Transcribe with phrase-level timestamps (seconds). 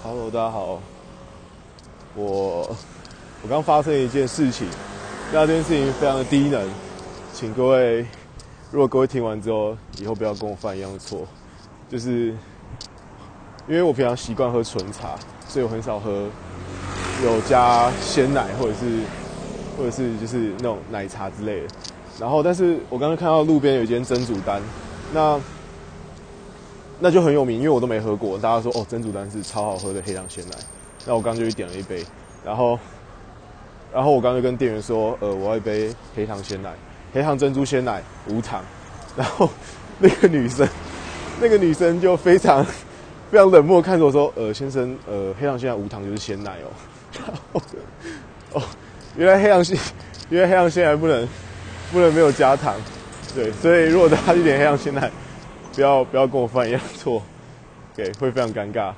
[0.00, 0.80] Hello，大家好。
[2.14, 2.76] 我
[3.42, 4.68] 我刚发生一件事情，
[5.32, 6.68] 那件事情非常的低能，
[7.34, 8.06] 请各位，
[8.70, 11.26] 如果各位听完之后，以后不要跟我犯一样的错，
[11.90, 12.28] 就是
[13.66, 15.16] 因为我平常习惯喝纯茶，
[15.48, 16.28] 所以我很少喝
[17.24, 19.00] 有加鲜奶或者是
[19.76, 21.68] 或者是就是那种奶茶之类的。
[22.20, 24.62] 然后，但是我刚刚看到路边有一间蒸煮单，
[25.12, 25.40] 那。
[27.00, 28.36] 那就很有名，因为我都没喝过。
[28.38, 30.56] 大家说哦，珍珠丹是超好喝的黑糖鲜奶。
[31.06, 32.04] 那我刚就去点了一杯，
[32.44, 32.78] 然后，
[33.94, 36.70] 然后我刚刚就跟店员说，呃，我要一杯黑糖鲜奶，
[37.14, 38.62] 黑糖珍珠鲜奶无糖。
[39.16, 39.48] 然后
[39.98, 40.68] 那个女生，
[41.40, 42.64] 那个女生就非常
[43.30, 46.68] 非常冷漠看着我说，呃，先生，呃，黑糖鲜奶无糖就是鲜奶哦。
[47.24, 47.62] 然后，
[48.54, 48.62] 哦，
[49.16, 49.78] 原来黑糖鲜，
[50.30, 51.26] 原来黑糖鲜奶不能
[51.92, 52.74] 不能没有加糖，
[53.34, 55.10] 对，所以如果大家去点黑糖鲜奶。
[55.78, 57.22] 不要不要跟我犯一样错，
[57.94, 58.92] 给会非常尴尬。